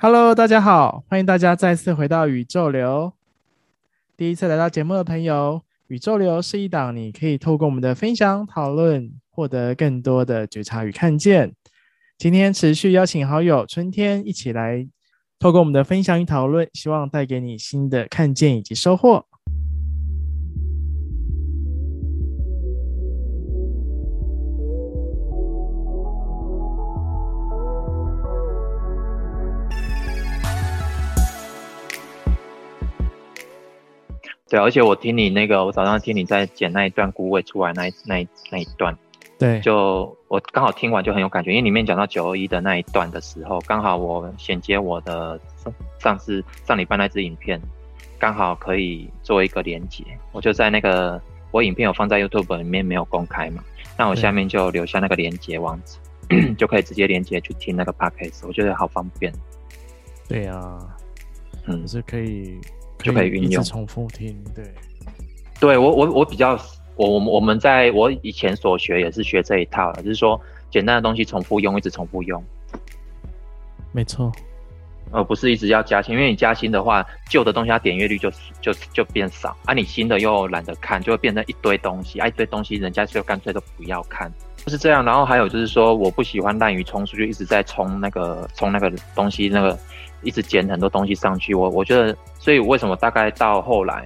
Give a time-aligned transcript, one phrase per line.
[0.00, 3.12] Hello，大家好，欢迎大家再次回到宇宙流。
[4.16, 11.52] 第一次来到节目的朋友，宇宙流是一档你可以透过我们的分享讨论，获得更多的觉察与看见。
[12.18, 14.88] 今天持续邀请好友春天一起来，
[15.38, 19.24] 透过我们的分享与讨论，希望带给你新的看见以及收获。
[34.48, 38.98] 对，而且我听你那个，我早上听你在剪那一段鼓尾出来那那那一段，
[39.38, 47.60] 对，就我刚好听完就很有感觉，因为里面讲到九二一的那一段的时候，刚好我衔接我的上上次上礼拜那支影片，
[48.18, 53.62] 刚好可以做一个连接，我就在那个我影片有放在 YouTube 里面没有公开嘛，
[53.96, 59.32] 那我下面就留下那个连接网址，就可以直接连接去听那个 Podcast，我觉得好方便。
[60.28, 60.78] 对啊，
[61.66, 62.58] 嗯，是可以。
[63.00, 64.74] 就可以运用重复听，对，
[65.60, 66.58] 对我我我比较
[66.98, 72.42] 我我我们在我以前所学也是学这一套的，就是说简单的东西重复用，一直重复用，
[73.92, 74.30] 没错，
[75.12, 85.04] 而不是一直要加新，因为你加新的话，旧的东西它点阅率就就就变少，啊，你新的又懒得看，就会变成一堆东西，啊，一堆东西人家就干脆都不要看，就是这样。
[85.04, 89.78] 然后还有就是说，我不喜欢滥竽充数，就一直在充那个充那个东西那个。
[90.24, 94.04] 一直捡很多东西上去，我我觉得，所以为什么大概到后来，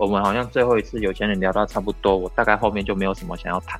[0.00, 3.78] 我们好像最后一次有钱人聊到差不多，我大概后面就没有什么想要谈。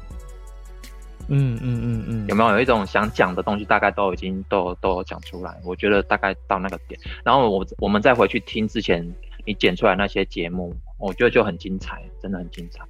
[1.29, 5.59] 嗯嗯嗯嗯，嗯，有没有有一种想讲的东西，大概都已经都都有讲出来？
[5.65, 9.03] 我觉得大概到那个点，然后我我们再回去听之前
[9.47, 12.85] 你剪出来那些节目，我觉得就很精彩，真的很精彩。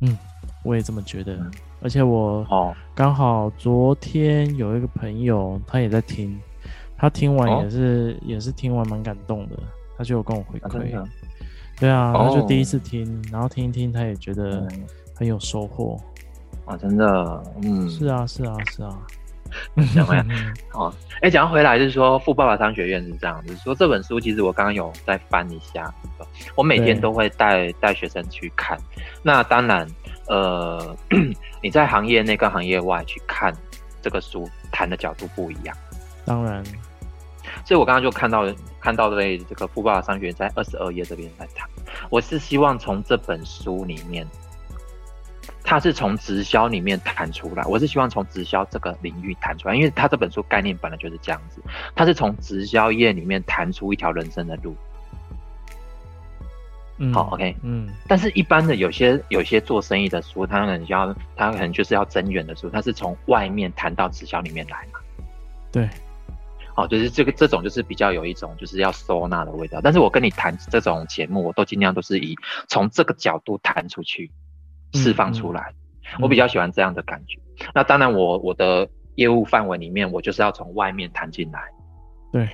[0.00, 0.18] 嗯，
[0.64, 1.38] 我也这么觉得，
[1.80, 6.36] 而且我哦，刚好昨天有一个朋友，他也在听。
[6.98, 9.56] 他听完也是、哦、也是听完蛮感动的，
[9.98, 11.04] 他就有跟我回馈、啊，
[11.78, 14.66] 对啊，他就第一次听、哦，然后听一听，他也觉得
[15.14, 16.00] 很有收获，
[16.64, 18.98] 啊，真的，嗯，是啊，是啊，是啊，
[19.94, 20.26] 怎么样？
[20.72, 25.92] 哦，哎，讲回来就是说，富爸爸商学院是这样，就是说这本书其实我刚刚有再翻一下，
[26.54, 28.78] 我每天都会带带学生去看，
[29.22, 29.86] 那当然，
[30.28, 30.96] 呃，
[31.62, 33.54] 你在行业内跟行业外去看
[34.00, 35.76] 这个书，谈的角度不一样。
[36.24, 36.62] 当然，
[37.66, 38.46] 所以我刚刚就看到
[38.80, 41.68] 看到的这个富爸爸商学院在二十二页这边在谈，
[42.10, 44.24] 我是希望从这本书里面，
[45.64, 51.60] 它是从直销里面谈出来，我是希望从直销这个领域谈出来，因为它这本书概念本来就是这样子，
[51.96, 54.76] 它是从直销业里面谈出一条人生的路。
[56.98, 65.00] 嗯，好，OK，嗯，但是一般的有些有些做生意的书，他可能要他可能就是要增援的书，他是从外面谈到直销里面来嘛，
[65.72, 65.88] 对。
[66.76, 72.34] 哦，就是这个这种就是比较有一种就是要收纳的味道，但是我跟你谈这种节目，我都尽量都是以
[72.68, 74.30] 从这个角度谈出去，
[74.92, 75.72] 释放出来，
[76.12, 77.40] 嗯，我比较喜欢这样的感觉。
[77.60, 81.60] 嗯，那当然我，我我的业务范围里面，我就是要从外面谈进来。
[82.30, 82.46] 对，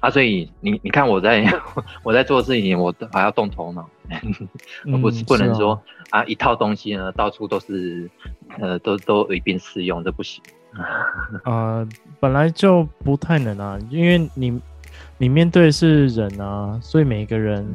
[0.00, 1.44] 啊，所以你你看我在
[2.02, 3.88] 我在做事情，我还要动头脑，
[4.92, 5.80] 而不是不能说，
[6.10, 8.10] 嗯，啊一套东西呢到处都是
[8.58, 10.42] 呃都都一并适用，这不行。
[11.44, 11.86] 呃，
[12.20, 14.60] 本来就不太能啊，因为你
[15.18, 17.66] 你面对的是人啊，所以每个人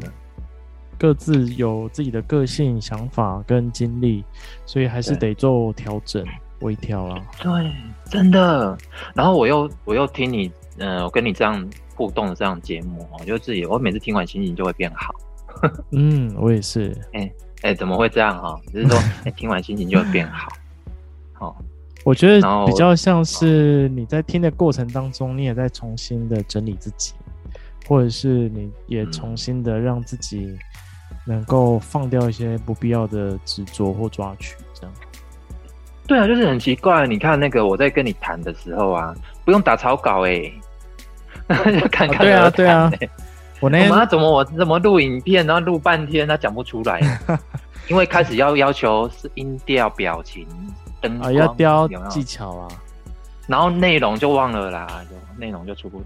[1.00, 4.24] 各自有自己的个性、想法跟经历，
[4.68, 6.24] 所以还是得做调整、
[6.60, 7.20] 微调啊。
[7.42, 7.72] 对，
[8.06, 8.78] 真的。
[9.16, 11.68] 然后我又我又听你，呃，我跟你这样
[12.02, 15.14] 互动的这样节目，我就自己，我每次听完心情就会变好。
[15.92, 16.90] 嗯，我也是。
[17.14, 18.60] 哎、欸、哎、欸，怎么会这样哈？
[18.74, 20.52] 就是说， 哎、欸，听完心情就会变好。
[21.34, 21.56] 好。
[22.04, 27.14] 我觉得比较像是你在听的过程当中，你也在重新的整理自己，
[27.88, 30.58] 或者是你也重新的让自己
[31.28, 34.92] 能够放掉一些不必要的执着或抓取，这样。
[36.08, 37.06] 对啊，就是很奇怪。
[37.06, 39.16] 你看那个我在跟你谈的时候啊，
[39.46, 40.52] 不用打草稿哎，
[41.80, 42.20] 就看看。
[42.20, 42.92] 对啊，对啊。
[43.60, 47.00] 我那天他怎么我怎么录影片，然后录半天他讲不出来，
[47.90, 50.48] 因为开始要要求是音调、表情。
[51.22, 52.68] 啊，要雕技巧啊，
[53.48, 56.06] 然后内容就忘了啦，就内容就出不来。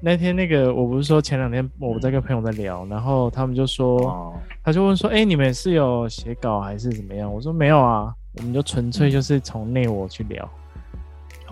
[0.00, 4.34] 那天那个，我不是说前两天我在跟朋友在聊，然后他们就说，哦、
[4.64, 7.32] 他就问说，哎、欸，你们是有写稿还是怎么样？
[7.32, 10.48] 我说没有啊，我们就纯粹就是从内我去聊。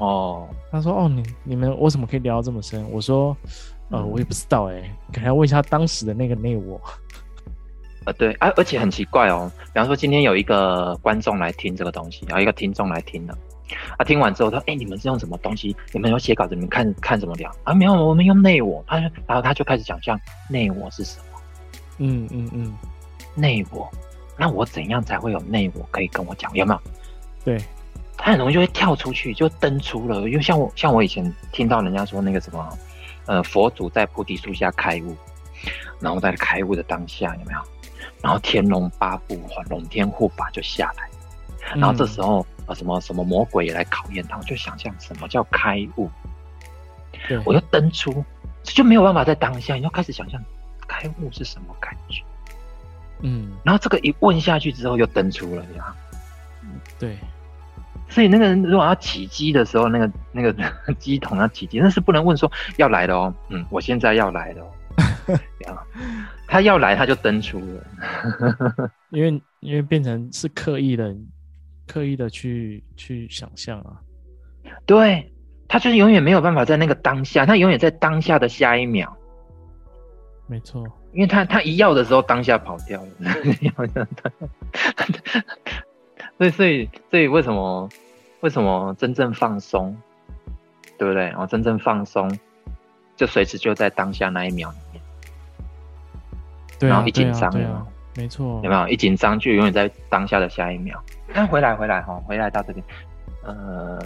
[0.01, 3.37] 哦，他说：“哦，你你们为什么可以聊到这么深？”我说
[3.91, 6.81] ：“呃，嗯、我也不知道哎、欸，可能要问一下当时的那个内我。”
[8.07, 13.37] 呃，对，而、啊、而且很奇怪哦，比方说今天有一个观众来听这个东西，然后一个听众来听了，
[13.99, 15.77] 啊，听完之后他说：“哎，你们是用什么东西？
[15.93, 16.55] 你们有写稿子？
[16.55, 18.83] 你们看看怎么聊？”啊，没有，我们用内我。
[18.87, 20.19] 他然后他就开始讲，像
[20.49, 21.41] 内我是什么？
[21.99, 22.75] 嗯嗯嗯，
[23.35, 23.87] 内我，
[24.39, 26.51] 那我怎样才会有内我可以跟我讲？
[26.55, 26.81] 有没有？
[27.45, 27.63] 对。
[28.23, 30.29] 他很容易就会跳出去，就登出了。
[30.29, 32.79] 因为像我，像我以前听到人家说那个什么，
[33.25, 35.17] 呃，佛祖在菩提树下开悟，
[35.99, 37.61] 然后在开悟的当下有没有？
[38.23, 39.41] 然后天龙八部、
[39.71, 41.09] 龙天护法就下来，
[41.75, 46.11] 然后这时候、嗯、呃什么什么魔鬼也来考验他，我就想象什么叫开悟，
[47.27, 48.23] 对，我就登出，
[48.63, 50.39] 就没有办法在当下，你要开始想象
[50.87, 52.23] 开悟是什么感觉，
[53.21, 55.95] 嗯，然后这个一问下去之后又登出了，你知道吗？
[56.99, 57.17] 对。
[58.11, 60.55] 所以那个人如果要起机的时候，那个那个
[60.99, 63.33] 机筒要起机，那是不能问说要来的哦。
[63.49, 64.67] 嗯，我现在要来的哦。
[66.49, 71.15] 他要来他就登出了， 因为因为变成是刻意的，
[71.87, 73.97] 刻意的去去想象啊。
[74.85, 75.33] 对，
[75.69, 79.17] 他就是永远没有办法在那个当下，他永远在当下的下一秒。
[80.49, 83.09] 没错，因为他他一要的时候当下跑掉了。
[86.41, 87.87] 所以，所以，所以，为什么，
[88.41, 89.95] 为什么真正放松，
[90.97, 91.29] 对不对？
[91.33, 92.35] 哦，真正放松，
[93.15, 95.03] 就随时就在当下那一秒里面。
[96.79, 97.55] 对啊，然后一紧张，
[98.17, 98.89] 没错，有没有？
[98.89, 100.99] 一紧张就永远在当下的下一秒。
[101.35, 102.83] 那回来，回来，哈，回来到这边，
[103.45, 104.01] 呃，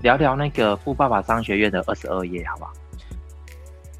[0.00, 2.72] 聊聊那个富爸爸商学院的二十二页，好不好？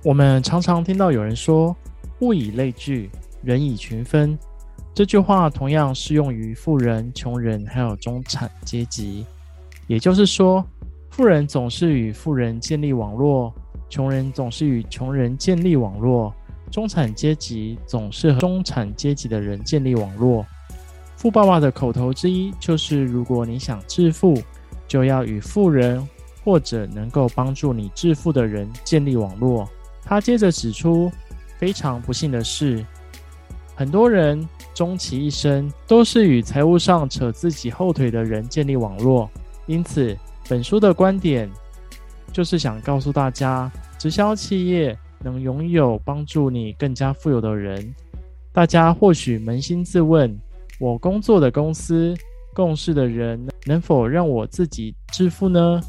[0.04, 1.74] 我们常常听到有人说
[2.20, 3.08] “物以类聚，
[3.42, 4.38] 人以群分”。
[4.98, 9.24] 这句话同样适用于富人、穷人，还有中产阶级。
[9.86, 10.66] 也就是说，
[11.10, 13.54] 富人总是与富人建立网络，
[13.88, 16.34] 穷人总是与穷人建立网络，
[16.68, 20.44] 中产阶级总是和中产阶级的人建立网络。
[21.16, 24.36] 富爸爸的口头之一就是：如果你想致富，
[24.88, 26.04] 就要与富人
[26.42, 29.70] 或者能够帮助你致富的人建立网络。
[30.02, 31.08] 他接着指出，
[31.56, 32.84] 非常不幸的是，
[33.76, 34.44] 很多人。
[34.78, 39.28] 终其一生都是与财务上扯自己后腿的人建立网络，
[39.66, 40.16] 因此
[40.48, 41.50] 本书的观点
[42.32, 47.92] 就是想告诉大家，直销企业能拥有帮助你更加富有的人。
[48.52, 50.32] 大家或许扪心自问：
[50.78, 52.14] 我工作的公司、
[52.54, 55.80] 共事的人能否让我自己致富呢？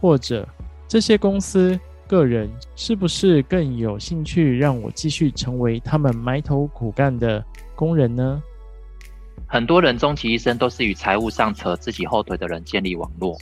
[0.00, 0.48] 或者
[0.86, 1.76] 这些公司、
[2.08, 7.44] 个人是不是更有兴趣让我继续成为他们埋头苦干的
[7.74, 8.42] 工人呢？
[9.46, 13.36] 很多人终其一生都是与财务上扯自己后腿的人建立网络。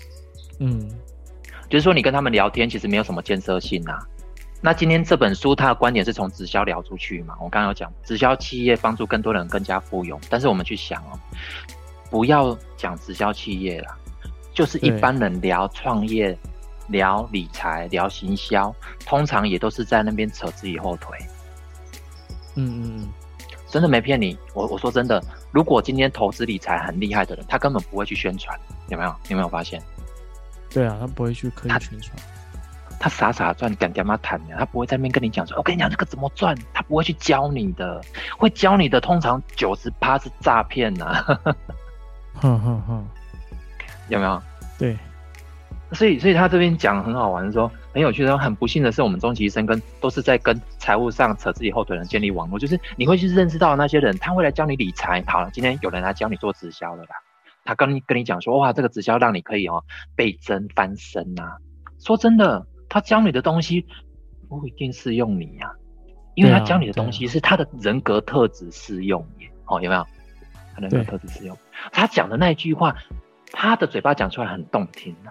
[0.59, 0.89] 嗯，
[1.69, 3.99] 就是说你跟他们聊天，其实没有什么建设性啊。
[4.61, 7.35] 那今天这本书它的观点是从直销聊出去嘛？
[7.41, 10.19] 我刚刚有讲，直销企业帮助更多人更加富有。
[10.31, 11.19] 但是我们去想哦，
[12.11, 13.97] 不要讲直销企业啦，
[14.53, 16.37] 就是一般人聊创业、
[16.89, 18.75] 聊理财、聊行销，
[19.07, 21.17] 通常也都是在那边扯自己后腿。
[22.57, 23.09] 嗯嗯嗯。
[23.67, 25.21] 真的没骗你，我我说真的，
[25.51, 29.13] 如果今天投资理财很厉害的人，他根本不会去宣传，有没有？
[29.31, 29.83] 有没有发现？
[30.71, 32.17] 对啊，他不会去刻意宣传，
[33.01, 34.55] 他傻傻赚，干干嘛谈的？
[34.57, 38.01] 他不会在那边跟你讲说，我跟你讲这个怎么赚，他不会去教你的，
[38.39, 41.25] 会教你的通常九十趴是诈骗 呐。
[42.35, 43.05] 哼哼哼，
[44.09, 44.41] 有没有？
[44.79, 44.97] 对。
[45.95, 55.23] 所以，所以他这边讲很好玩，说很有趣的，很不幸的是，我们终其一生跟都是在跟财务上扯自己后腿的人建立网络，就是你会去认识到那些人，他会来教你理财。
[55.27, 57.15] 好了，今天有人来教你做直销了吧，
[57.65, 59.83] 他跟你跟你讲说，哇，这个直销让你可以哦
[60.17, 61.57] 倍增翻身呐、啊。
[61.99, 63.87] 说真的，他教你的东西
[64.49, 65.73] 不一定适用你呀、啊，
[66.35, 69.49] 因为他教你的东西是他的人格特质适用耶。
[69.67, 70.07] 哦，有没有？
[70.75, 71.57] 他人格特质适用，
[71.93, 72.97] 他讲的那一句话，
[73.53, 75.31] 他的嘴巴讲出来很动听啊。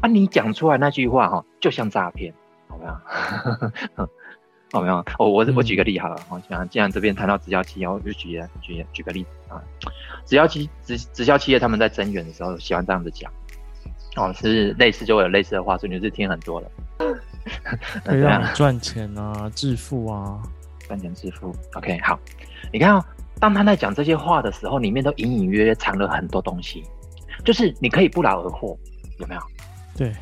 [0.00, 2.32] 啊，你讲出来那句话哈，就像诈骗，
[2.68, 4.06] 好没有？
[4.72, 5.04] 好没有？
[5.18, 9.62] 我我我举个例好了，我想既然这边谈到直销企业，我就举举举个例子啊。
[10.24, 13.30] 直销企直直销企业他们在增员的时候喜欢这样子讲，
[14.16, 16.70] 哦，是类似就会有类似的话，所以你是听很多了。
[18.04, 20.42] 可以让 你赚钱啊，致富啊，
[20.88, 21.54] 赚钱致富。
[21.74, 22.18] OK，好，
[22.72, 23.04] 你看哦，
[23.38, 26.82] 当他在讲这些话的时候，里面都隐隐约约藏了很多东西，
[27.44, 28.76] 就是你可以不劳而获，
[29.20, 29.40] 有没有？
[29.96, 30.12] 对，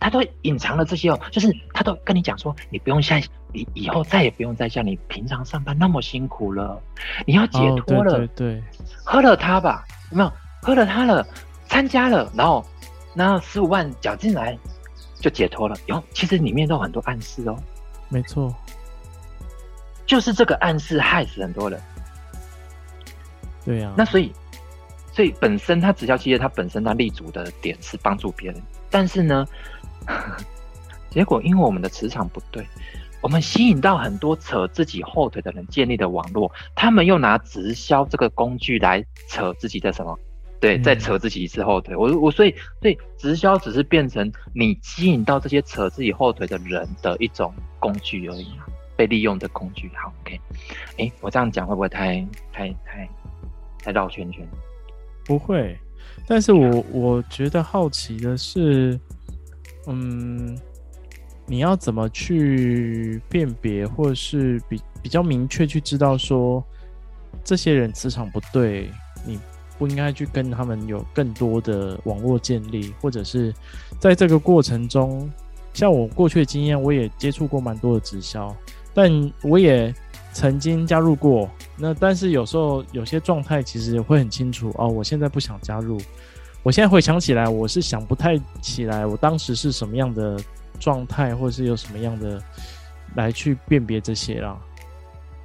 [0.00, 3.20] 他都隐藏了这些哦，就是他都跟你讲说，你不用像
[3.52, 6.80] 你以后再也不用再像你平常上班那么辛苦了，
[7.26, 8.62] 你要解脱了，哦、对，对，对，
[9.04, 10.32] 喝了它吧，有没有？
[10.62, 11.24] 喝了它了，
[11.68, 12.64] 参加了，然后
[13.14, 14.58] 那十五万缴进来
[15.20, 15.76] 就解脱了。
[15.86, 17.56] 有，其实里面都有很多暗示哦。
[18.08, 18.52] 没错，
[20.06, 21.80] 就是这个暗示害死很多人。
[23.64, 23.94] 对呀、啊。
[23.96, 24.32] 那所以，
[25.16, 29.46] 所以本身它直销企业它本身它立足的点是帮助别人，但是呢，
[31.08, 32.62] 结果因为我们的磁场不对。
[33.22, 40.18] 我们吸引到很多扯自己后腿的人建立的网络，他们又拿直销这个工具来扯自己的什么？
[40.60, 41.96] 对，再扯自己一次后腿。
[41.96, 48.52] 我我所以所以直销只是变成你吸引到这些扯自己后腿的人的一种工具而已，
[48.96, 49.90] 被利用的工具。
[49.96, 50.38] 好，OK，
[50.98, 53.08] 哎，我这样讲会不会太太太
[53.82, 54.46] 太绕圈圈？
[55.26, 55.78] 不会，
[56.26, 58.98] 但是我我觉得好奇的是，
[59.86, 60.56] 嗯。
[61.48, 66.60] 你要怎么去辨别，或者是比比较明确去知道说，
[67.44, 68.90] 这些人磁场不对，
[69.24, 69.38] 你
[69.78, 73.54] 不应该去跟他们有更多的网络建立，或者是
[74.00, 75.30] 在这个过程中，
[75.72, 78.52] 像我过去的经验，我也接触过蛮多的直销，
[78.92, 79.94] 但我也
[80.32, 81.48] 曾经加入过。
[81.76, 86.00] 那但是有时候有些状态其实会很清楚哦，我现在不想加入。
[86.62, 90.36] 我现在回想起来，我是想不太起来，我当时是什么样的。
[90.78, 92.38] 状态，或者是有什么样的
[93.14, 94.54] 来去辨别这些啦？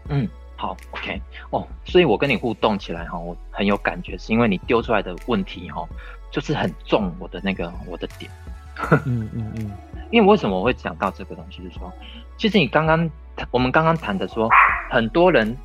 [0.09, 1.21] 嗯，好，OK，
[1.51, 5.87] 哦，所以我跟你互动起来哈，我很有感觉，是因为你丢出来的问题哈，
[6.31, 8.29] 就是很重我的那个我的点。
[9.05, 9.71] 嗯嗯嗯，
[10.11, 11.59] 因为为什么我会讲到这个东西？
[11.63, 11.89] 就是说，
[12.37, 13.09] 其实你刚刚
[13.51, 14.49] 我们刚刚谈的说，
[14.89, 15.55] 很多人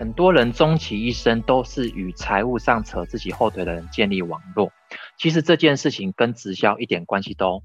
[0.00, 4.72] 很多人终其一生都是与财务上扯自己后腿的人建立网络，
[5.18, 7.62] 其实这件事情跟直销一点关系都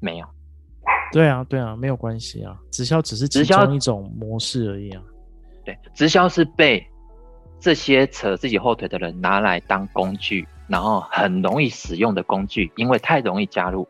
[0.00, 0.26] 没有。
[1.12, 5.02] 对啊，对啊，没有关系啊，直销只是其中一种模式而已啊。
[5.66, 6.82] 对，直销是被
[7.60, 13.86] 这些扯自己后腿的人拿来当工具，然后很容易使用的工具，因为太容易加入。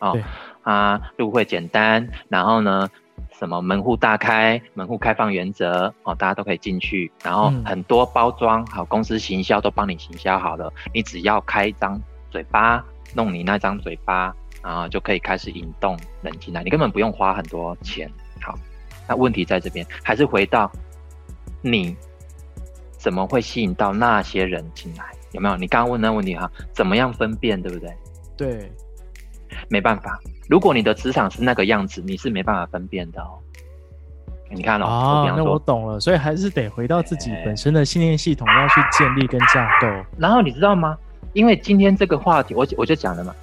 [0.00, 0.14] 哦，
[0.60, 2.90] 啊，入会简单，然后呢，
[3.38, 12.00] 什么门户大开，门户开放原则，哦，大家都可以进去，然后很多包装，好，公司行销都帮你行销好了，你只要开一张
[12.30, 14.34] 嘴巴，弄你那张嘴巴。
[14.62, 18.10] 然后就可以开始引动人进来，你根本不用花很多钱。
[18.40, 18.58] 好，
[19.06, 20.72] 那问题在这边，还是回到
[21.60, 21.94] 你
[22.96, 25.04] 怎么会吸引到那些人进来？
[25.32, 25.56] 有没有？
[25.58, 27.94] 你刚刚问那问题哈，怎么样分辨，对不对？
[28.38, 28.72] 对，
[29.68, 30.18] 没办法。
[30.48, 33.38] 如果你的磁场是那个样子，你是没办法分辨的哦。
[34.50, 39.86] 你看哦，啊，那我懂了，所以还是得回到自己本身的信念系统要去建立跟架构。
[40.18, 40.96] 然后你知道吗？
[41.32, 43.34] 因为今天这个话题，我我就讲了嘛。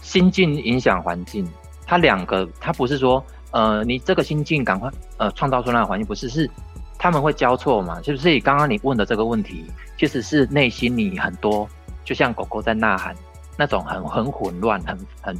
[0.00, 1.46] 心境影响环境，
[1.84, 6.48] 它两个，它不是说，呃，你这个心境赶快，呃，创造出那个环境，不是，是
[6.96, 8.00] 他们会交错嘛？
[8.00, 9.66] 就是所以刚刚你问的这个问题，
[9.98, 11.68] 其实是内心里很多，
[12.04, 13.14] 就像狗狗在呐喊，
[13.58, 15.36] 那种很很混乱、很很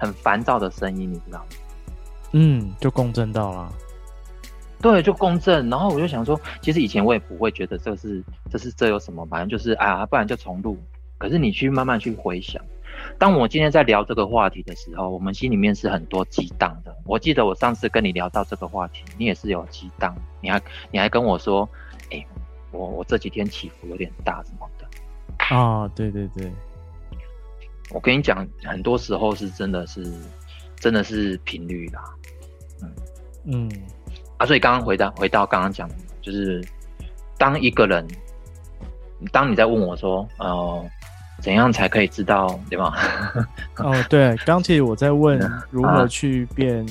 [0.00, 1.46] 很烦躁的声音，你知道吗？
[2.32, 3.72] 嗯，就共振到了。
[4.80, 5.68] 对，就共振。
[5.68, 10.78] 然后我就想说，其实以前我也不会觉得这是，这是这有什么，反正就是啊，不然就重录。
[11.18, 12.62] 可是你去慢慢去回想。
[13.18, 16.96] 当我今天在聊这个话题的时候，我们心里面是很多激荡的。
[17.04, 21.68] 我记得我上次跟你聊到这个话题，你也是有激荡，你还你还跟我说，
[22.04, 22.26] 哎、欸，
[22.70, 25.54] 我我这几天起伏有点大什么的。
[25.54, 26.50] 啊，对对对，
[27.90, 30.06] 我跟你讲，很多时候是真的是
[30.76, 32.02] 真的是频率啦。
[32.82, 32.92] 嗯
[33.44, 33.70] 嗯，
[34.38, 36.64] 啊，所以刚刚回到回到刚刚讲的，就是
[37.36, 38.06] 当一个人，
[39.32, 40.84] 当你在问我说，呃。
[41.42, 42.94] 怎样才可以知道，对吗？
[43.78, 46.86] 哦，对，刚其实我在问如何去辨、啊、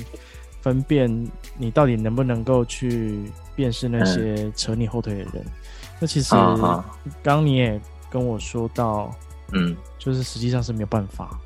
[0.60, 1.08] 分辨
[1.56, 5.34] 你到底能不能够去辨识那些扯你后腿的人。
[5.36, 5.52] 嗯、
[6.00, 6.34] 那其实
[7.22, 7.80] 刚你也
[8.10, 9.14] 跟我说到，
[9.52, 11.38] 嗯，就是实际上是没有办法，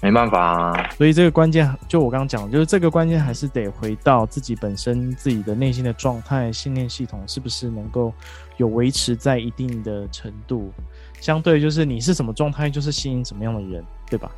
[0.00, 0.90] 没办法啊。
[0.96, 8.12] 所以这个关键，就我刚刚讲，就是这个关键还是得回到自己本身自己的内心的状态、信念系统是不是能够
[8.56, 10.72] 有维持在一定的程度。
[11.20, 14.30] 相对就是你是什么状态，就是吸引什么样的人，对吧？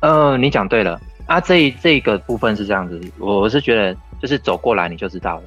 [0.00, 5.44] 呃，你讲对了啊，这这个部分是这样子，我是觉得就是走过来你就知道了。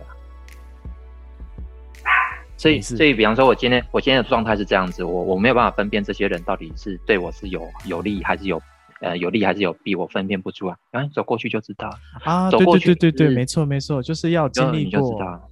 [2.57, 8.61] 所以，所以比方说，我今天我今天的状态是这样子，我我没有办法分辨这些人到底是对我是有有利还是有
[9.01, 10.75] 呃有利还是有弊，我分辨不出来。
[10.91, 11.89] 啊，走过去就知道
[12.23, 15.49] 啊，走过去，对对对对，没错没错，就是要经历就知道。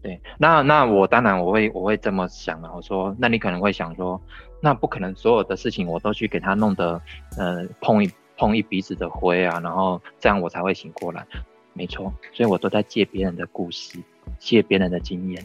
[0.00, 2.70] 对，那那我当然我会我会这么想啊。
[2.72, 4.20] 我说，那你可能会想说，
[4.60, 7.02] 那不可能所有的事情我都去给他弄得，
[7.36, 11.26] 呃，碰一碰一鼻子的灰啊，然后这样我才会醒过来。
[11.72, 13.98] 没错，所以我都在借别人的故事，
[14.38, 15.44] 借别人的经验。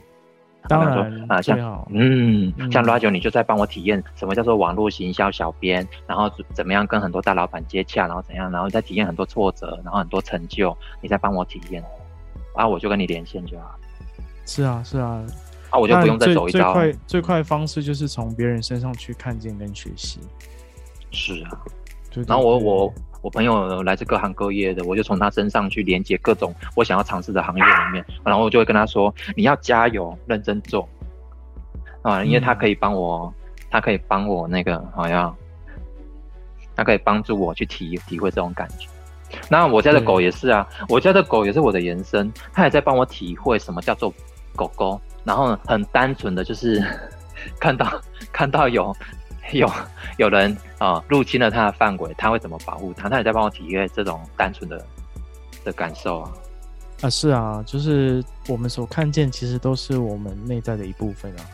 [0.68, 1.58] 当然啊，像
[1.90, 11.84] 嗯，嗯像 Radio 你就在帮我体验什么叫做网络行销小编，然后怎么样跟很多大老板接洽，然后怎样，然后再体验很多挫折，然后很多成就，你再帮我体验，
[12.56, 13.76] 啊，我就跟你连线就好。
[14.46, 15.24] 是啊，是啊，
[15.70, 16.60] 啊，我就不用再走一遭。
[16.60, 20.20] 最快最快方式就是从别人身上去看见跟学习。
[21.12, 21.62] 是啊，
[22.28, 22.94] 然后我我。
[23.24, 30.88] 我朋友来自各行各业的，我就从他身上去连接各种我想要尝试的行业里面，然后我就会跟他说：“你要加油，认真做
[32.02, 33.34] 啊！”因为他可以帮我，
[33.72, 35.34] 他可以帮我那个好像，
[36.76, 38.90] 他可以帮助我去体体会这种感觉。
[39.50, 44.14] 那我家的狗也是啊，我家的狗也是我的延伸，它也在帮我体会什么叫做
[44.54, 46.84] 狗狗，然后很单纯的就是
[47.58, 47.90] 看到
[48.34, 48.94] 看到有。
[49.52, 49.70] 有
[50.18, 53.10] 有人啊、呃、入侵了他的范围，他会怎么保护他？
[53.10, 54.84] 他也在帮我体验这种单纯的
[55.66, 56.32] 的感受啊！
[57.02, 61.46] 啊，是啊，就是我们所看见，其实都是我们内在的一部分啊。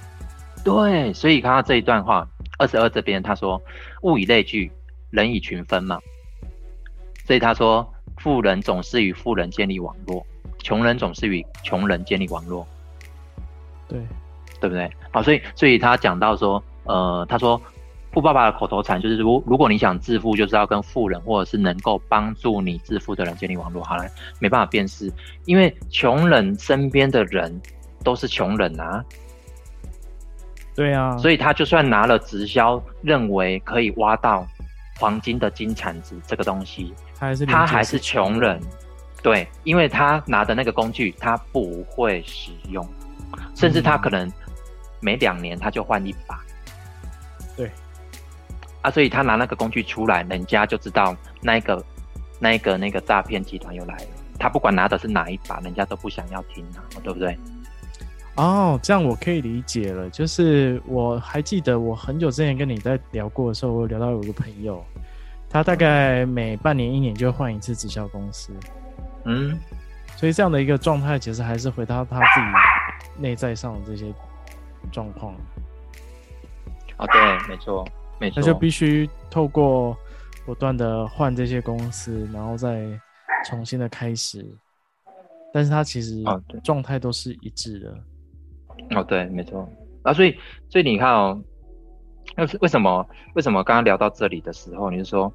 [0.64, 2.26] 对，所以看到这一段话，
[2.60, 3.60] 二十二这边他说
[4.04, 4.72] ：“物以类聚，
[5.10, 6.00] 人以群分嘛。”
[7.26, 7.92] 所以他说
[8.22, 10.24] ：“富人总是与富人建立网络，
[10.60, 12.66] 穷人总是与穷人建立网络。”
[13.90, 14.00] 对，
[14.62, 14.90] 对不对？
[15.12, 17.60] 好，所以所以他讲到说，呃，他说。
[18.12, 23.84] 富爸爸的口头禅就是：如如果你想致富，就是要跟富人或者是能够帮助你致富的人建立网络。
[23.84, 24.06] 好了，
[24.40, 25.12] 没办法辨识，
[25.46, 27.62] 因为穷人身边的人
[28.04, 29.06] 都是穷人啊。
[30.76, 34.48] 对啊，所以他就算拿了直销，认为可以挖到
[34.98, 38.60] 黄金的金产值这个东西，他还是他还是穷人。
[39.22, 42.88] 对，因为他拿的那个工具他不会使用，
[43.56, 44.32] 甚至他可能
[45.00, 46.42] 每两年他就换一把。
[47.56, 47.70] 对。
[48.82, 51.84] 啊，所以他拿那个工具出来，人家就知道那一个、
[52.40, 54.08] 那一个、那个诈骗集团又来了。
[54.40, 57.38] 他不管拿的是哪一把，人家都不想要听啊，对不对？
[58.36, 60.10] 哦，这样我可以理解了。
[60.10, 64.82] 就是我还记得，我很久之前跟你在聊过的时候，我聊到有个朋友，
[65.50, 68.54] 他大概每半年、一年就换一次直销公司。
[69.26, 69.60] 嗯，
[70.16, 74.06] 所以这样的一个状态，其实还是回到他自己内在上的这些
[74.90, 75.34] 状况。
[76.96, 77.86] 哦，对，没错。
[78.20, 79.98] 那就必须透过
[80.46, 82.86] 不断的换这些公司，然后再
[83.46, 84.46] 重新的开始。
[85.54, 86.24] 但是它其实
[86.64, 87.98] 状态都是一致的。
[88.96, 89.68] 哦，对，没错。
[90.04, 90.38] 啊，所以
[90.70, 91.42] 所以你看哦，
[92.36, 95.34] 那是为什么为什么刚刚聊到这里的时候，你就说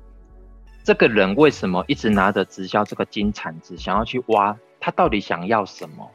[0.85, 4.57] 这个人为什么一直拿着直销这个金铲子，想要去挖？
[4.79, 6.11] 他到底想要什么？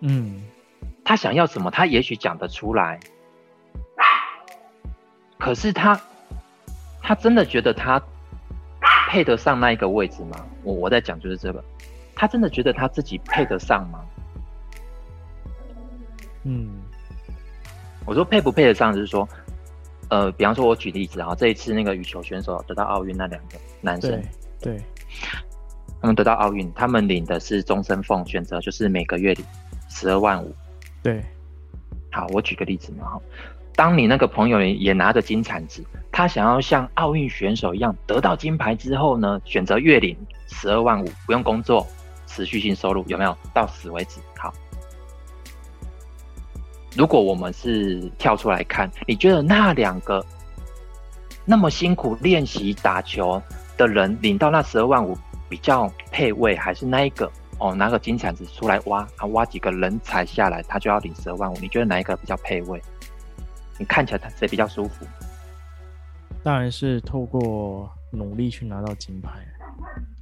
[0.00, 0.42] 嗯，
[1.04, 1.70] 他想要什么？
[1.70, 2.98] 他也许讲得出来。
[5.38, 5.98] 可是他，
[7.00, 8.02] 他真的觉得他
[9.08, 10.44] 配得上那一个位置吗？
[10.62, 11.64] 我我在讲就是这个，
[12.14, 14.00] 他真的觉得他自己配得上吗？
[16.42, 16.68] 嗯，
[18.04, 19.26] 我说配不配得上，就是说，
[20.10, 24.10] 呃，比方说，我举例子啊，这一次那个羽球选手得到奥运那两个男生，
[24.60, 24.82] 对，对，
[26.00, 29.44] 他们得到奥运，他们领的是终身俸，选择就是每个月领
[29.88, 30.54] 十二万五，
[31.02, 31.24] 对，
[32.10, 33.20] 好，我举个例子嘛，哈。
[33.78, 40.16] 当你那个朋友也拿着金铲子，他想要像奥运选手一样得到金牌之后呢，选择月领
[40.48, 41.86] 十二万五，不用工作，
[42.26, 43.38] 持续性收入有没有？
[43.54, 44.18] 到死为止。
[44.36, 44.52] 好，
[46.96, 50.26] 如果我们是跳出来看，你觉得那两个
[51.44, 53.40] 那么辛苦练习打球
[53.76, 55.16] 的人领到那十二万五
[55.48, 61.56] 比较配位，还是那一个哦拿个金铲子出来挖，啊挖几个人才下来，他就要领十二万五？
[61.60, 62.82] 你觉得哪一个比较配位？
[63.78, 65.06] 你看起来他谁比较舒服？
[66.42, 69.30] 当然是透过努力去拿到金牌。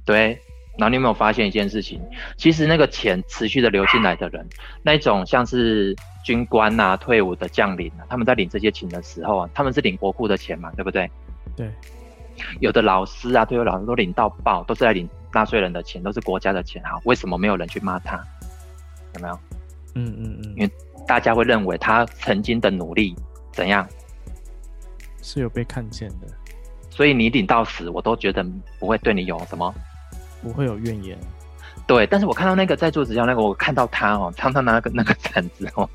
[0.05, 0.39] 对，
[0.77, 2.01] 然后你有没有发现一件事情？
[2.37, 4.45] 其实那个钱持续的流进来的人，
[4.81, 11.09] 那种像是军官啊、退伍的将领啊，他们在领这些钱的时候啊，他们是领国库的钱嘛，对不对？
[11.55, 11.71] 对。
[12.59, 16.99] 有的老师啊，退休老师都领到爆，都是在领纳税人的钱，都是国家的钱啊。
[17.03, 18.17] 为什么没有人去骂他？
[19.15, 19.39] 有没有？
[19.95, 20.53] 嗯嗯嗯。
[20.55, 20.71] 因为
[21.07, 23.15] 大家会认为他曾经的努力。
[23.57, 23.87] 怎样？
[25.23, 26.27] 是有被看见的，
[26.91, 28.45] 所以你领到死，我都觉得
[28.79, 29.73] 不会对你有什么，
[30.43, 31.17] 不会有怨言。
[31.87, 35.89] 对，但是我看到那个在做直销那个，我看到他哦，常常拿个那个铲子哦，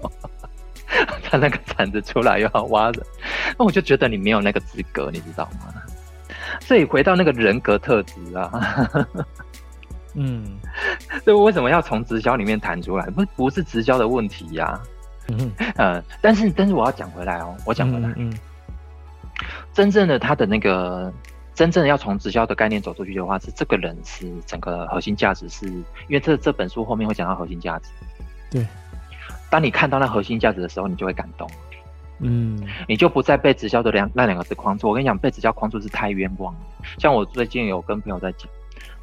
[1.22, 3.06] 他那个铲子出来又要挖人，
[3.56, 5.72] 那我就觉得你没有那个资格，你知道吗？
[6.60, 9.06] 所以回到那个人格特质啊，
[10.14, 10.58] 嗯，
[11.24, 13.06] 所以为什么要从直销里面谈出来？
[13.06, 14.82] 不，不是直销的问题呀、啊。
[15.28, 18.32] 嗯，呃，但是但是我要讲回来哦，我讲回来，嗯，
[19.72, 21.12] 真正的他的那个，
[21.54, 27.90] 真正的要从直销的概念走出去的话，是这个人是整个核心价值是，是因为这这本书后面会讲到核心价值，
[28.50, 28.66] 对，
[29.48, 31.48] 当你看到那核心价值的时候，你就会感动。
[32.24, 32.56] 嗯，
[32.86, 34.88] 你就不再被直销的两那两个字框住。
[34.88, 36.60] 我跟你讲，被直销框住是太冤枉了。
[36.98, 38.48] 像我最近有跟朋友在讲，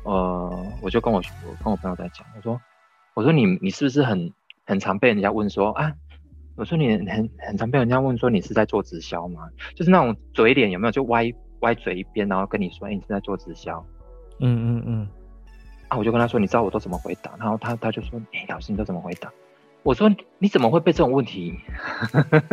[0.03, 2.62] 呃，我就跟我我跟我朋友在讲，我说，
[3.15, 4.32] 我说你你是不是很
[4.65, 5.91] 很常被人家问说啊？
[6.59, 9.47] 我说你很很常被人家问说你是在做直销吗？
[9.75, 13.83] 就是那种嘴脸有没有就歪歪嘴一边，然后跟你说，欸，你是在做直销？
[14.39, 15.07] 嗯嗯嗯。
[15.87, 17.31] 啊，我就跟他说，你知道我都怎么回答？
[17.39, 19.31] 然后他他就说，哎，老师你都怎么回答？
[19.83, 21.57] 我说你怎么会被这种问题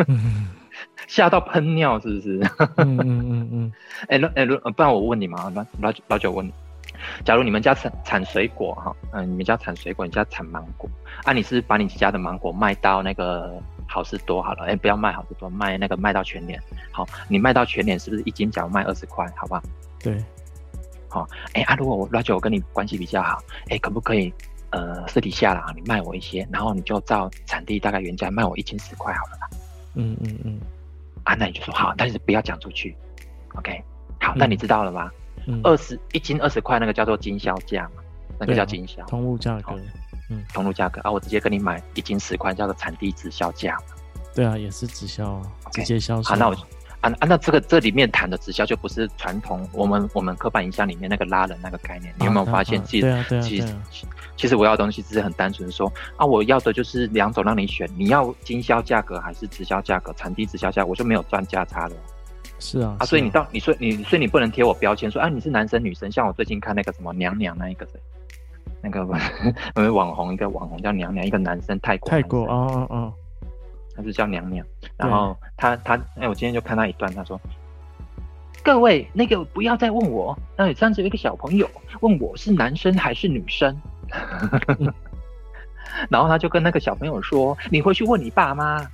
[1.08, 1.98] 吓到喷尿？
[1.98, 2.38] 是不是？
[2.76, 3.72] 嗯嗯嗯嗯。
[4.08, 6.52] 哎，那哎，不然我问你嘛，老老老九问你，
[7.24, 10.88] 假如你们家产产水果哈，嗯，你们家产水果，你家产芒果，
[11.24, 14.64] 啊，你是把你家的芒果卖到那个好事多好了？
[14.64, 16.61] 哎，不要卖好事多，卖那个卖到全年。
[16.90, 19.27] 好，你卖到全年是不是一斤假如卖二十块？
[19.37, 19.62] 好不好？
[20.01, 20.22] 对。
[21.09, 24.33] 好，哎啊，如果我老九跟你关系比较好，哎，可不可以？
[24.70, 29.49] 呃，私底下啦，你卖我一些，然后你就照产地大概原价卖我一斤十块好了啦。
[29.94, 30.61] 嗯嗯嗯。
[31.22, 32.94] 啊，那你就说好，但是不要讲出去。
[33.55, 33.83] OK，
[34.20, 35.11] 好，那、嗯、你知道了吗？
[35.62, 38.03] 二十一斤二十块，那个叫做经销价嘛，
[38.40, 39.03] 那个叫经销。
[39.07, 39.79] 通路价格。
[40.28, 43.78] 嗯，通路价格啊，我直接跟你买一斤十块，叫做产地直销价。
[44.34, 45.40] 对啊，也是直销，
[45.72, 46.30] 直接销售。
[46.30, 46.56] 好，那我。
[47.02, 52.82] 啊啊，那这个这里面谈的直销就不是传统我们我们刻板印象里面那个拉人那个概念，你有没有发现？
[52.84, 53.76] 其实其实
[54.34, 60.12] 其实我要的东西只是很单纯说啊，我要的就是两种让你选，你要经销价格还是直销价格？
[60.14, 61.94] 产地直销价我就没有赚价差了。
[62.58, 66.10] 是啊，啊，所以你到你说你所以你不能贴我标签说啊，你是男生女生？
[66.10, 68.00] 像我最近看那个什么娘娘那一个谁，
[68.82, 69.04] 那个
[69.92, 73.12] 网红一个网红叫娘娘，一个男生泰国泰国哦哦哦。
[73.96, 74.64] 他是叫娘娘，
[74.98, 77.40] 然后他他哎，我今天就看他一段，他说
[78.62, 81.66] ：“各位，那个不要再问我，那上次有一个小朋友
[82.00, 83.74] 问我是男生还是女生，
[86.10, 88.86] 然后他就跟那个小朋友说，你回去问你爸妈，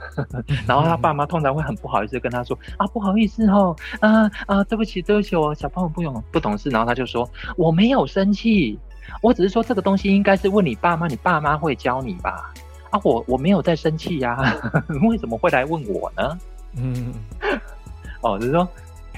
[0.66, 8.78] 然后他爸妈通常会很不好意思跟他说啊，不好意思哦，啊啊，对不起对不起，我小朋友不懂不懂事，然后他就说我没有生气，
[9.20, 12.52] 我只是说这个东西应该是问你爸妈，你爸妈会教你吧。”
[12.90, 14.38] 啊，我我没有在生气呀，
[15.08, 16.38] 为什么会来问我呢？
[16.76, 17.12] 嗯，
[18.22, 18.68] 哦，就是说，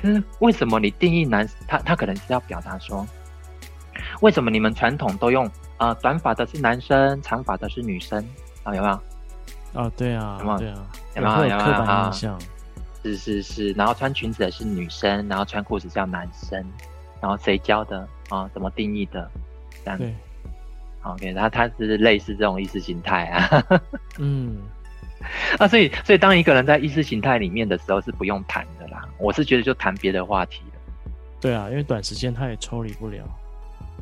[0.02, 1.46] 嗯，为什么你定义男？
[1.66, 3.06] 他他可能是要表达说，
[4.22, 5.44] 为什么你们传统都用
[5.76, 8.24] 啊、呃、短发的是男生，长发的是女生
[8.62, 8.74] 啊？
[8.74, 9.82] 有没有？
[9.82, 10.58] 啊，对啊，有没有？
[10.58, 11.34] 对啊，有没有？
[11.36, 11.58] 有没有？
[11.58, 12.40] 刻板印象，
[13.02, 16.58] 是是是，然后穿裙子的是女生，然后穿裤子叫男生，
[17.20, 17.98] 然后谁教的
[18.30, 18.50] 啊、哦？
[18.54, 19.30] 怎么定义的？
[19.96, 20.12] 这样。
[20.12, 20.14] 对。
[21.02, 23.62] OK，他他是类似这种意识形态啊，
[24.18, 24.58] 嗯，
[25.56, 31.02] 啊，所以所以当一个人在意识形态里面的时候是不用谈的啦，我是觉得就谈别的话题了。
[31.40, 33.24] 对啊，因为短时间他也抽离不了，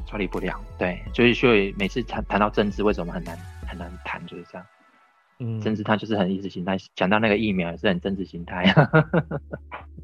[0.06, 0.58] 抽离不了。
[0.78, 4.66] 对，所以所以每次谈谈到政治，为什么很难很难谈，就是这样。
[5.38, 8.74] 嗯，政治他就是很意识形态，讲到那个疫苗也是很政治形态。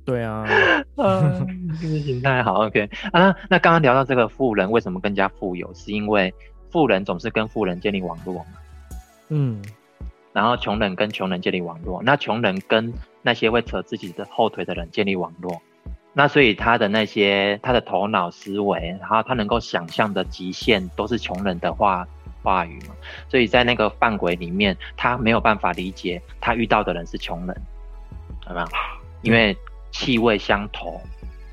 [0.05, 0.45] 对啊，
[0.97, 3.35] 政治形态好 OK 啊。
[3.49, 6.33] 那刚刚聊到这个富人为什么更加富有，是因为。
[6.71, 8.47] 富人总是跟富人建立网络嘛，
[9.29, 9.63] 嗯，
[10.33, 12.91] 然后穷人跟穷人建立网络，那穷人跟
[13.21, 15.61] 那些会扯自己的后腿的人建立网络，
[16.15, 22.09] 那所以他的那些他的头脑思维，然后他能够想象的极限都是穷人的话
[22.43, 22.95] 话语嘛，
[23.29, 27.63] 所以在那个范围里面，他没有办法理解他遇到的人是穷人，
[28.49, 28.67] 有没有？
[29.23, 29.57] 因为
[29.91, 31.01] 气味相投。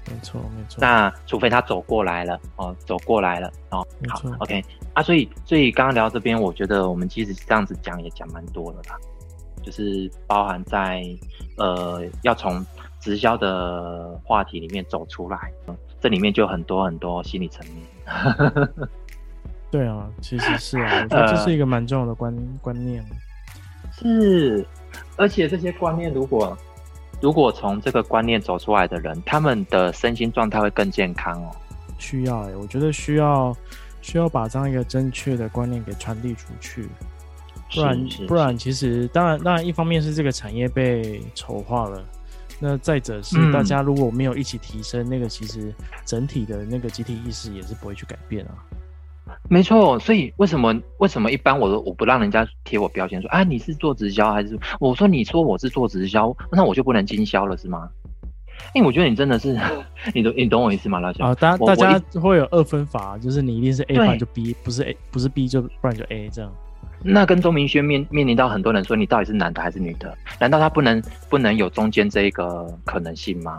[0.07, 0.79] 没错，没错。
[0.79, 3.85] 那除非他走过来了哦，走过来了哦。
[4.07, 5.03] 好，OK 啊。
[5.03, 8.97] 所以，所以刚刚聊到这边，我觉得我们其实这样子讲也讲蛮多了啦，
[9.61, 11.03] 就是包含在
[11.57, 12.65] 呃，要从
[12.99, 15.51] 直销的话题里面走出来，
[16.01, 18.69] 这里面就很多很多心理层面。
[19.71, 23.03] 对啊，其实是啊， 我觉得这是一个蛮重要的观、呃、观念。
[23.91, 24.65] 是，
[25.17, 26.57] 而且这些观念如果。
[27.21, 31.51] 如果从这个观念走出来的人，他们的身心状态会更健康哦。
[31.97, 33.53] 需要哎、欸，我觉得需要
[34.01, 36.87] 需要把这样一个正确的观念给传递出去，
[37.75, 42.01] 不然不然其实当然当然一方面是这个产业被丑化了，
[42.57, 48.55] 那再者是大家如果没有一起提升，嗯、那个其实整体的那个集体意识也是不会去改变啊。
[49.49, 57.89] 没错，所以为什么为什么一般我都我不让人家贴我标签说啊，你是做直销还是我说你说我是做直销，那我就不能经销了是吗？
[58.75, 59.57] 因为我觉得你真的是
[60.13, 66.51] 你懂你懂我意思吗，老小啊，大大家会有二分法，就是你一定是 A 不就 B，不是 A 不是 B 就不然就 A 这样。
[67.01, 70.15] 那跟钟明轩面面临到很多人说你到底是男的还是女的？
[70.37, 73.57] 难道他不能不能有中间这一个可能性吗？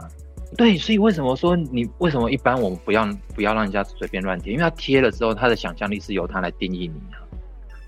[0.57, 4.53] 对，所以为什么说你为什么一般我们不要不要让人家随便乱贴？
[4.53, 7.23] 因为他贴了之后，他的想象力是由他来定义你啊，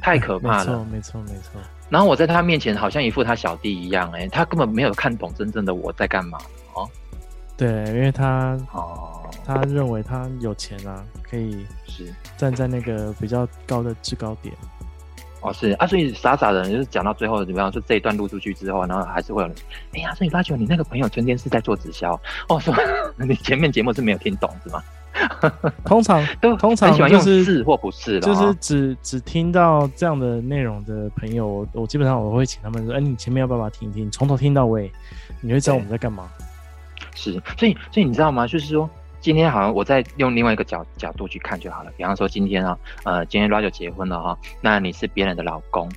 [0.00, 0.84] 太可怕了。
[0.90, 1.60] 没错，没错，没错。
[1.90, 6.38] 然后我在他面前好像一副他小弟一样，哎，他根本没有看懂真正的我在干嘛
[6.74, 6.88] 哦。
[7.56, 14.54] 对，因为他哦，他认为他有钱啊，可以是站在那个比较高的制高点。
[15.42, 17.70] 哦，是啊，所以傻傻的人就是讲到最后怎么样？
[17.70, 19.56] 就这一段录出去之后，然后还是会有人，
[19.94, 22.78] 哎呀，所以发觉你那个朋友春天是在做直销哦，是吗？
[23.18, 24.82] 你前面节目是没有听懂是吗？
[25.84, 34.90] 通常都通常喜欢用是或不是的，就是只只听到这样的内容的朋友，我，基本上我会请他们说，哎，你前面要不要把它听听，从头听到尾，
[35.40, 36.30] 你会知道我们在干嘛。
[37.14, 38.46] 是，所以所以你知道吗？
[38.46, 38.88] 就是说。
[39.22, 41.92] 今天好像我再用另外一个角角度去看就好了。
[41.96, 45.88] 比方说今天啊，呃，今天 Roger 结婚了哈，那你是别人的老公，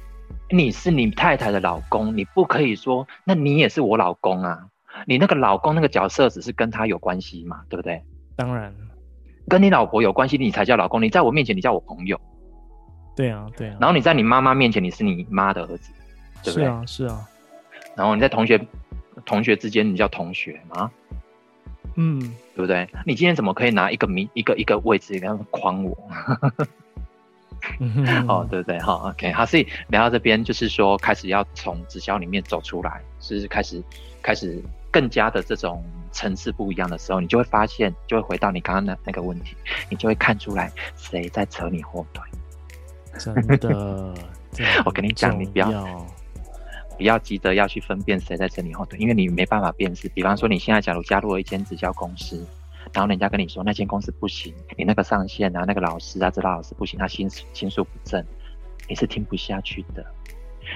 [0.52, 4.68] 你是你太太的老公，你不可以说，那你也是我老公啊。
[5.08, 8.02] 你那个老公那个角色只是跟他有关系嘛，对不对？
[8.36, 8.74] 当然，
[9.50, 11.02] 跟你老婆有关系，你才叫老公。
[11.02, 12.22] 你在我面前，你叫我朋友。
[13.16, 13.78] 对啊，对啊。
[13.82, 15.92] 然后你在你妈妈面前，你是你妈的儿子，
[16.44, 16.64] 对不对？
[16.64, 17.28] 是啊，是啊。
[17.96, 18.64] 然后你在同学
[19.26, 20.92] 同学之间，你叫同学吗？
[21.96, 22.20] 嗯，
[22.56, 22.88] 对不对？
[23.06, 25.98] 你今天怎么可以拿一个名一个一个位置这样框我？
[28.28, 28.80] 哦，对不对？
[28.80, 33.82] 好，OK，好，所以聊到这边，就是说开始要从直销里面走出来，是开始
[34.22, 39.56] 开始更加的这种层次不一样的时候，你就会发现，就会回到你刚刚的那个问题，
[39.90, 42.24] 你就会看出来谁在扯你后腿。
[43.18, 44.14] 真的，
[44.86, 46.06] 我跟你讲，你不要。
[46.98, 50.08] 不要急着要去分辨谁在扯你后腿，因为你没办法辨识。
[50.10, 52.46] 比方说，你现在假如加入了一间直销公司，
[52.94, 58.24] 然后人家跟你说那间公司不行，你那个上线啊，那个老师啊，指导老师不行，他心心术不正，
[58.88, 60.06] 你是听不下去的。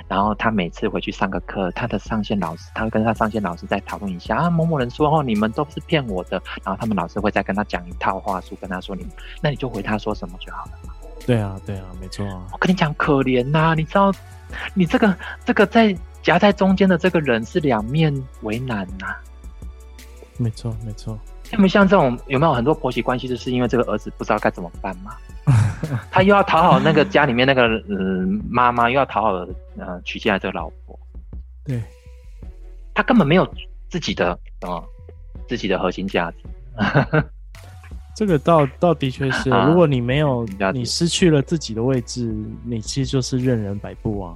[0.07, 6.41] 然后他每次回去上个课，他的上线老师他会跟他上线老师再讨论一下啊，某某人说哦，你们都是骗我的。
[6.63, 9.05] 然后他们老师会再跟他讲一套话术，跟他说你，
[9.41, 10.71] 那你就回他说什么就好了。
[11.29, 12.47] 对啊，对啊，没错啊。
[12.51, 14.11] 我跟你讲，可怜呐、啊，你知道，
[14.73, 15.15] 你这个
[15.45, 15.95] 这个在。
[16.21, 19.17] 夹在中间的这个人是两面为难呐、啊，
[20.37, 21.17] 没错没错。
[21.45, 25.15] 像不像这种有没有很多婆媳关系，就是因为这个儿子不知道该怎么办嘛？
[26.11, 29.29] 他又要讨好那个家里面那个嗯妈妈，又要讨好
[29.77, 30.99] 呃娶进来这个老婆，
[31.63, 31.81] 对，
[32.93, 33.49] 他根本没有
[33.89, 34.83] 自己的啊、嗯、
[35.47, 36.37] 自己的核心价值。
[38.19, 42.29] 这个倒倒的确是，如果你没有你失去了自己的位置，
[42.65, 44.35] 你其实就是任人摆布啊。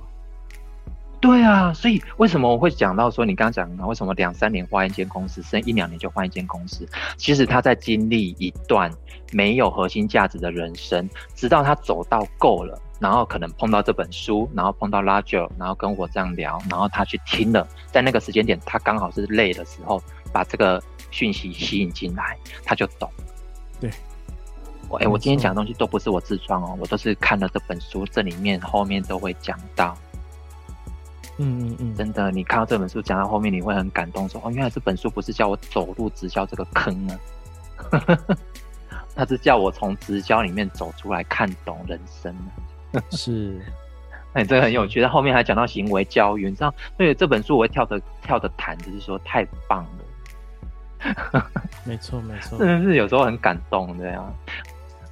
[1.19, 6.87] 对啊，所以为什么我会讲到说，你刚刚讲的为什么两三年换一间公司，甚至一两年就换一间公司？
[7.17, 8.89] 其实他在经历一段
[9.33, 23.11] 没有核心价值的人生，直到他走到够了，然后可能碰到这本书，然后碰到 Roger，然后跟我这样聊，然后他去听了，在那个时间点，他刚好是累的时候，把这个讯息吸引进来，他就懂。
[23.83, 23.91] 对，
[24.87, 29.93] 我哎，我今天讲的东西都不是我自创哦，我都是看了这本书，这里面后面都会讲到。
[31.37, 37.19] 嗯嗯嗯，真的，你看到这本书讲到后面，你会很感动，说哦，原来这本书不是叫我走入直销这个坑呢，
[39.13, 43.01] 他是叫我从直销里面走出来，看懂人生呢。
[43.11, 43.59] 是，
[44.31, 45.01] 那你这个很有趣。
[45.01, 50.02] 他后面还讲到行为教育，你知道，所以这本书我会跳着跳着弹，就是说太棒了。
[51.85, 54.35] 没错没错，真的是有时候很感动这样。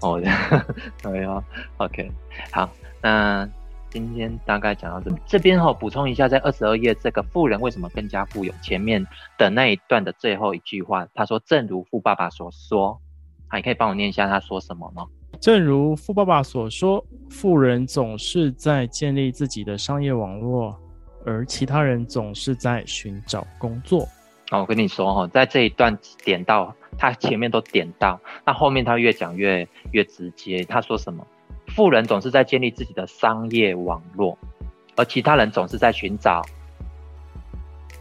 [0.02, 0.20] 哦，
[1.04, 1.44] 对啊
[1.78, 2.12] ，OK，
[2.52, 2.70] 好，
[3.02, 3.48] 那。
[3.94, 9.06] 今天大概讲到这，这边哈补充一下，在二十二页这个富人为什么更加富有前面
[9.38, 12.98] 的那一段的最后一句话，他说：“正如富爸爸所说，
[13.50, 15.06] 啊，你可以帮我念一下他说什么吗？”
[15.42, 20.74] 正如富爸爸所说，富人总是在建立自己的商业网络，
[21.26, 24.08] 而其他人总是在寻找工作。
[24.52, 31.26] 好，我跟你说哈，在这一段点到他前面都点到，那后面他越讲越越直接，他说什么？
[31.68, 34.38] 富人总是在建立自己的商业网络，
[34.98, 36.42] 而其他人总是在寻找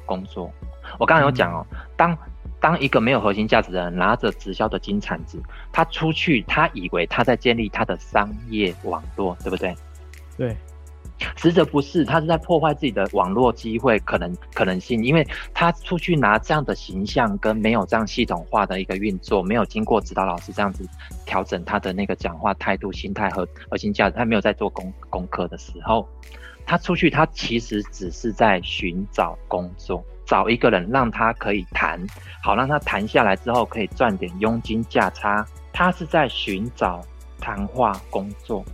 [0.05, 0.51] 工作。
[0.99, 1.65] 我刚刚有讲哦，
[1.97, 2.19] 当
[2.59, 9.73] 当一个没有核心价值的人拿着直销的金铲子，他出去，他以为他在建立他的商业网络，对不对？
[10.37, 10.57] 对。
[11.37, 20.89] 实则不是，他是在破坏自己的网络机会可能可能性，因为他出去拿这样的形象跟没有这样系统化的一个运作，没有经过指导老师这样子
[21.25, 26.09] 调整他的那个讲话态度、心态和核心价值，他没有在做功功课的时候，
[26.67, 32.01] 他出去他其实只是在寻找工作，找一个人让他可以谈，
[32.43, 37.01] 好让他谈下来之后可以赚点佣金价差，他是在寻找
[37.41, 38.65] 谈话工作。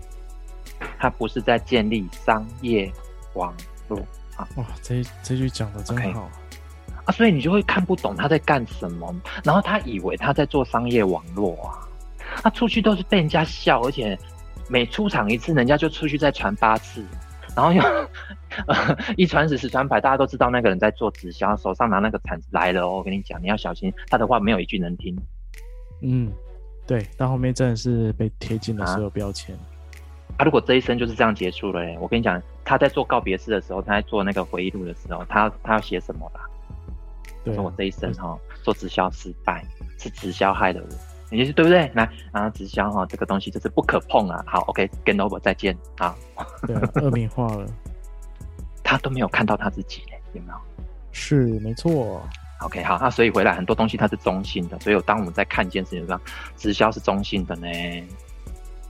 [0.99, 2.91] 他不是在建立商业
[3.35, 3.55] 网
[3.89, 3.99] 络
[4.37, 4.49] 啊！
[4.57, 7.03] 哇，这这句讲的真好 okay.
[7.05, 7.13] 啊！
[7.13, 11.89] 所以你就会看不懂他在干什么，然后他以为他在做商业网络啊，
[12.43, 14.19] 他出去都是被人家笑，而且
[14.69, 17.05] 每出场一次，人家就出去再传八次，
[17.55, 17.81] 然后又
[18.67, 22.97] 呃一传十，十传百，大家都知道那个人在做直销，手上拿那个铲子来了哦。
[22.97, 25.17] 我跟你讲，你要小心，他的话没有一句能听。
[26.03, 26.33] 嗯，
[26.87, 29.57] 对，到后面真的是被贴进了所有标签。
[30.39, 36.41] 他、啊、如果这一生就是这样结束了，我跟你讲，他在做告别式的时候，他在做那个回忆录的时候，他他要写什么啦？
[37.43, 39.65] 对、啊，说我这一生哈做直销失败，
[39.99, 40.87] 是直销害的我，
[41.31, 41.91] 你是对不对？
[41.95, 44.45] 来，然后直销哈这个东西就是不可碰啊。
[44.47, 46.15] 好，OK，Game over，再见啊。
[46.67, 47.67] 对，恶名化了，
[48.85, 50.59] 他都没有看到他自己嘞，有没有？
[51.13, 52.21] 是，没错。
[52.61, 56.21] OK，好，那所以回来很多东西它是中性的，所以当我们在看一件事情上，
[56.57, 57.69] 直销是中性的呢。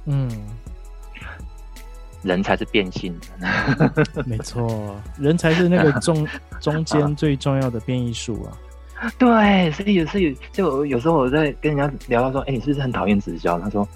[0.06, 0.28] 嗯。
[2.26, 6.26] 人才是变性的， 没错，人才是那个 中
[6.60, 8.52] 中间最重要的变异数啊。
[9.18, 13.58] 对，所以有时有就有时候我在跟人家聊到说，哎、欸，你是不是很讨厌直销？
[13.60, 13.86] 他说，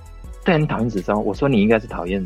[0.44, 1.18] 对啊，你讨厌直销。
[1.18, 2.24] 我说你应该是讨厌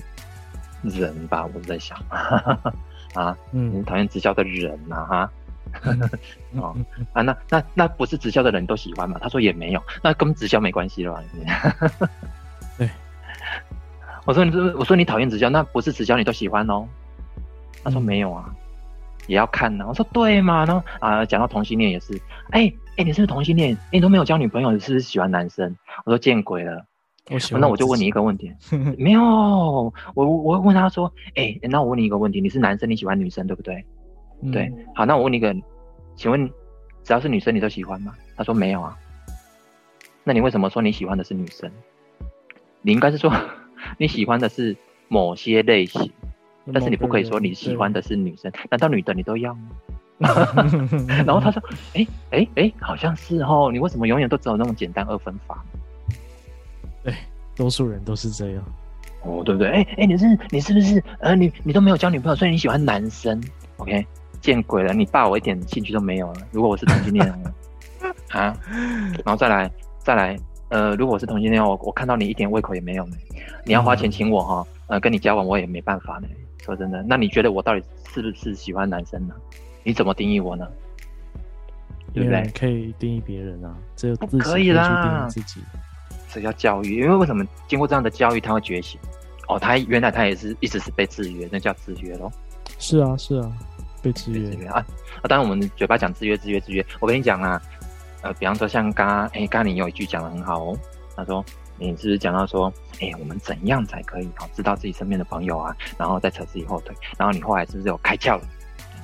[0.82, 1.46] 人吧？
[1.54, 1.96] 我是在想
[3.14, 5.06] 啊，嗯，你讨厌直销的人呐、啊？
[5.06, 5.30] 哈，
[6.56, 6.76] 哦
[7.12, 9.18] 啊，那那那不是直销的人都喜欢嘛？
[9.22, 11.22] 他说也没有，那跟直销没关系了吧？
[14.24, 14.26] 对。
[14.26, 16.86] 我说你是，我说你讨厌直销，那不是直销你都喜欢哦？
[17.82, 18.54] 他说没有啊，嗯、
[19.26, 19.88] 也要看呢、啊。
[19.88, 22.14] 我说对嘛，然后啊，讲到同性恋也是，
[22.50, 23.76] 哎、欸、哎、欸，你是不是同性恋？
[23.92, 25.76] 你都没有交女朋友，你是不是喜欢男生？
[26.06, 26.86] 我说见鬼了，
[27.30, 27.58] 我。
[27.58, 28.50] 那我就问你一个问题，
[28.96, 29.20] 没有，
[30.14, 33.84] 我我会问他说，哎、欸，那我问你一个问题，你是男生，你喜欢女生对不对？
[34.42, 35.54] 嗯、对，好，那我问你一个，
[36.16, 36.50] 请问
[37.02, 38.14] 只要是女生你都喜欢吗？
[38.36, 38.96] 他说没有啊，
[40.22, 41.70] 那你为什么说你喜欢的是女生？
[42.80, 43.30] 你应该是说。
[43.98, 44.76] 你喜欢的是
[45.08, 46.10] 某些类型，
[46.72, 48.50] 但是你不可以说你喜欢的是女生。
[48.70, 49.70] 难道女的你都要吗？
[51.26, 51.62] 然后他说
[51.94, 53.68] ：“哎哎哎，好像是哦。
[53.72, 55.62] 你为什么永远都只有那种简单二分法？”
[57.02, 57.12] 对，
[57.56, 58.62] 多数人都是这样。
[59.22, 59.68] 哦，对不对？
[59.70, 63.42] 哎哎，你是你是不是呃，你你都没有交女朋友，所以你喜欢男生
[63.78, 64.06] ？OK，
[64.40, 64.94] 见鬼了！
[64.94, 66.40] 你爸我一点兴趣都没有了。
[66.52, 67.26] 如果我是同性恋
[68.30, 68.56] 啊，
[69.24, 70.36] 然后再来再来。
[70.70, 73.16] 呃，如果是同性恋，我我看到你一点胃口也没有呢。
[73.64, 76.28] 你要花钱请我哈，呃，跟你交往我也没办法呢。
[76.64, 79.34] 说真的，那你觉得我到底是不是喜欢男生呢？
[79.82, 80.66] 你怎么定义我呢？
[82.14, 82.50] 对不对？
[82.58, 85.26] 可以定义别人啊，只有自己可以啦。
[85.28, 85.60] 自己，
[86.32, 87.00] 这叫教育。
[87.00, 88.98] 因为为什么经过这样的教育，他会觉醒？
[89.48, 92.32] 哦，他原来他也是一直是被制约，那叫制约咯。
[92.78, 93.52] 是啊，是啊，
[94.00, 94.76] 被制约，制约啊。
[95.20, 96.84] 啊，当然我们嘴巴讲制约，制约，制约。
[97.00, 97.60] 我跟你讲啊。
[98.24, 100.78] 呃，比方说像刚刚，哎，刚刚你有一句讲的很好哦。
[101.14, 101.44] 他说，
[101.78, 106.96] 你是不是讲到说，哎，我们怎样才可以好知道自己身边的朋友啊，然后再扯自己后腿？
[107.18, 108.48] 然后你后来是不是有开窍了？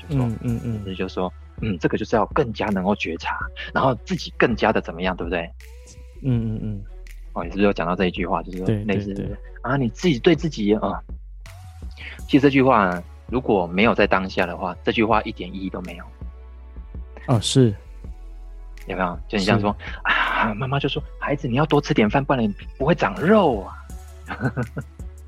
[0.09, 3.39] 就说，嗯嗯嗯，就说，嗯，这个就是要更加能够觉察，
[3.73, 5.49] 然后自己更加的怎么样，对不对？
[6.23, 6.83] 嗯嗯嗯。
[7.35, 8.43] 哦，你是不是有讲到这一句话？
[8.43, 9.25] 就是说，类似的
[9.63, 11.01] 啊，你自己对自己啊，
[12.27, 16.05] 其实这句话如果没有在当下的话，这句话一点意义都没有。
[17.29, 17.73] 哦，是。
[18.91, 19.19] 有没有？
[19.29, 23.77] 就你这样说啊，妈妈就说：“孩子，你要多吃点饭，不然你不会长肉啊。”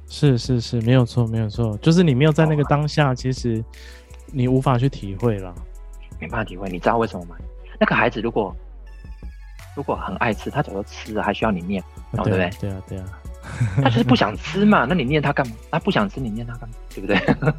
[0.09, 3.65] 是是是，没有错，没有错，就是你没有在那个当下，其实
[4.27, 5.55] 你无法去体会了，
[6.21, 6.69] 没办法体会。
[6.69, 7.37] 你知道为什么吗？
[7.81, 8.55] 那个孩子如果
[9.75, 12.51] 如果很爱吃，他早就吃了，还需要你念，对不对？
[12.61, 13.05] 对啊，对啊，
[13.77, 14.85] 他就是不想吃嘛。
[14.89, 15.57] 那你念他干嘛？
[15.71, 16.75] 他不想吃，你念他干嘛？
[16.95, 17.19] 对不对？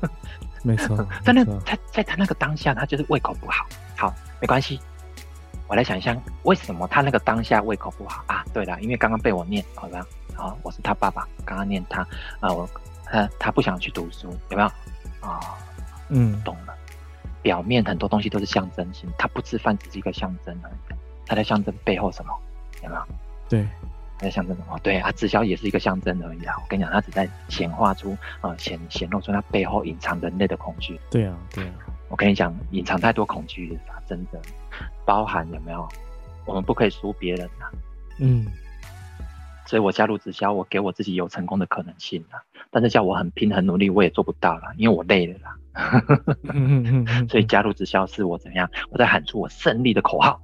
[0.64, 0.96] 没错。
[1.26, 3.66] 但那他在他那个当下，他就是胃口不好。
[3.98, 4.80] 好，没关系。
[5.74, 8.46] 我来想象，为什么他那个当下胃口不好啊？
[8.54, 10.06] 对了，因为刚刚被我念，好吧？
[10.36, 12.08] 好，我是他爸爸，刚刚念他
[12.40, 12.70] 啊，我
[13.06, 14.68] 他他不想去读书，有没有？
[14.68, 15.40] 啊、哦，
[16.10, 16.76] 嗯，懂了。
[17.42, 20.96] 表面很多东西都是象征性，他不吃饭只是一个象征而已。
[21.26, 22.32] 他在象征背后什么？
[22.84, 23.02] 有没有？
[23.50, 23.68] 对，
[24.20, 24.78] 他在象征什么？
[24.84, 26.54] 对啊，直销也是一个象征而已啊。
[26.62, 31.02] 我跟你讲，他只在显化出啊，显、呃、显露出他背后隐藏人类的恐惧。
[31.10, 31.74] 对啊，对啊。
[32.10, 34.40] 我跟你讲，隐藏太多恐惧了，真的。
[35.06, 35.88] 包含有没有？
[36.46, 37.72] 我们不可以输别人呐、啊。
[38.20, 38.46] 嗯，
[39.66, 42.42] 所以我加入直销，我给我自己有成功的可能性啊。
[42.70, 45.56] 但是叫我很拼很努力，我也做不到了，因为我累了啦。
[46.54, 48.70] 嗯嗯嗯、 所以加入直销是我怎样？
[48.92, 50.42] 我在喊出我胜利的口号。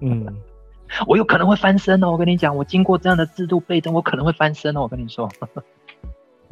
[0.00, 0.26] 嗯，
[1.08, 2.12] 我有可能会翻身哦。
[2.12, 4.82] 我跟你讲，我经过这样的制度背灯，我可能会翻身哦。
[4.82, 5.28] 我跟你说。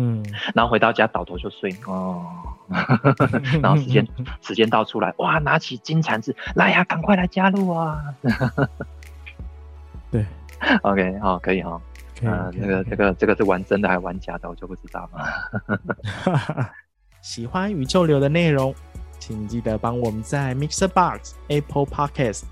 [0.02, 0.24] 嗯，
[0.54, 2.24] 然后回到家倒头就睡哦，
[3.60, 4.06] 然后时间
[4.40, 8.02] 时间到出来，哇，拿起金铲子来呀，赶快来加入啊！
[10.10, 10.24] 对，
[10.80, 11.78] OK，好，可以哈，
[12.22, 16.72] 嗯，这个这个这个是玩真的还是玩假的，我就不知道了。
[17.20, 18.74] 喜欢宇宙流的内容，
[19.18, 22.44] 请记得帮我们在 Mixer Box、Apple Podcast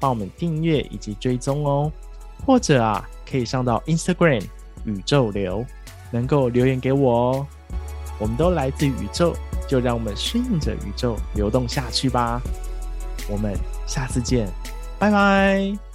[0.00, 1.92] 帮我们订阅以及追踪哦，
[2.46, 4.42] 或者啊，可以上到 Instagram
[4.86, 5.62] 宇宙流。
[6.14, 7.46] 能够留言给我哦，
[8.20, 9.34] 我们都来自宇宙，
[9.66, 12.40] 就让我们顺应着宇宙流动下去吧。
[13.28, 13.52] 我们
[13.84, 14.48] 下次见，
[14.96, 15.93] 拜拜。